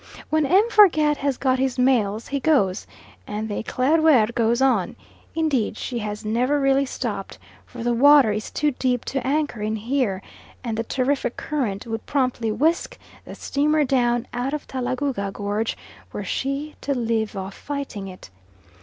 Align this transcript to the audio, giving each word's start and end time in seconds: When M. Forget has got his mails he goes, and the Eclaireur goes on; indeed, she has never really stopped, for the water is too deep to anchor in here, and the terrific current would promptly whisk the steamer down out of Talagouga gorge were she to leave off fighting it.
When 0.31 0.47
M. 0.47 0.67
Forget 0.71 1.17
has 1.17 1.37
got 1.37 1.59
his 1.59 1.77
mails 1.77 2.29
he 2.29 2.39
goes, 2.39 2.87
and 3.27 3.47
the 3.47 3.59
Eclaireur 3.63 4.33
goes 4.33 4.59
on; 4.59 4.95
indeed, 5.35 5.77
she 5.77 5.99
has 5.99 6.25
never 6.25 6.59
really 6.59 6.87
stopped, 6.87 7.37
for 7.67 7.83
the 7.83 7.93
water 7.93 8.31
is 8.31 8.49
too 8.49 8.71
deep 8.71 9.05
to 9.05 9.27
anchor 9.27 9.61
in 9.61 9.75
here, 9.75 10.23
and 10.63 10.75
the 10.75 10.83
terrific 10.83 11.37
current 11.37 11.85
would 11.85 12.07
promptly 12.07 12.51
whisk 12.51 12.97
the 13.25 13.35
steamer 13.35 13.83
down 13.83 14.25
out 14.33 14.55
of 14.55 14.65
Talagouga 14.67 15.29
gorge 15.31 15.77
were 16.11 16.23
she 16.23 16.73
to 16.81 16.95
leave 16.95 17.37
off 17.37 17.53
fighting 17.53 18.07
it. 18.07 18.31